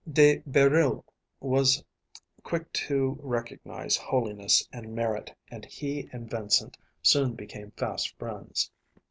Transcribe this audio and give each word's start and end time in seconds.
De 0.11 0.39
Bérulle 0.49 1.03
was 1.39 1.83
quick 2.41 2.73
to 2.73 3.19
recognize 3.21 3.95
holiness 3.97 4.67
and 4.73 4.95
merit, 4.95 5.31
and 5.51 5.63
he 5.65 6.09
and 6.11 6.27
Vincent 6.27 6.75
soon 7.03 7.35
became 7.35 7.69
fast 7.77 8.17
friends. 8.17 8.71